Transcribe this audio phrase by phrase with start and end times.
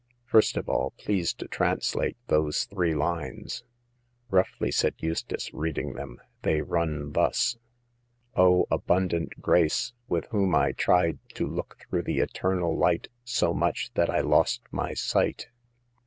[0.25, 3.63] First of all, please to translate those three lines.""
[4.31, 7.57] Roughly," said Eustace, reading them," they run thus:
[7.97, 13.91] * O abundant grace, with whom I tried to look through the eternal light so much
[13.93, 15.49] that I lost my sight.'